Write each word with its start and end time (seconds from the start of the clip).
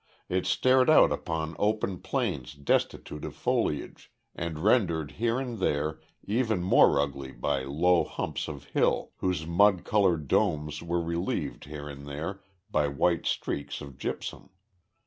It 0.29 0.47
stared 0.47 0.89
out 0.89 1.11
upon 1.11 1.55
open 1.59 1.99
plains 1.99 2.53
destitute 2.55 3.23
of 3.23 3.35
foliage, 3.35 4.11
and 4.33 4.57
rendered 4.57 5.11
here 5.11 5.39
and 5.39 5.59
there 5.59 5.99
even 6.23 6.63
more 6.63 6.99
ugly 6.99 7.31
by 7.31 7.61
low 7.65 8.03
humps 8.05 8.47
of 8.47 8.63
hill, 8.73 9.11
whose 9.17 9.45
mud 9.45 9.85
coloured 9.85 10.27
domes 10.27 10.81
were 10.81 10.99
relieved 11.03 11.65
here 11.65 11.87
and 11.87 12.07
there 12.07 12.41
by 12.71 12.87
white 12.87 13.27
streaks 13.27 13.79
of 13.79 13.99
gypsum. 13.99 14.49